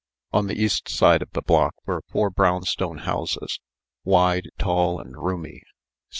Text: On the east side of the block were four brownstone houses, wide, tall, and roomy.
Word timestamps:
On 0.33 0.47
the 0.47 0.59
east 0.59 0.89
side 0.89 1.21
of 1.21 1.29
the 1.33 1.43
block 1.43 1.75
were 1.85 2.01
four 2.09 2.31
brownstone 2.31 2.97
houses, 2.97 3.59
wide, 4.03 4.49
tall, 4.57 4.99
and 4.99 5.15
roomy. 5.15 5.61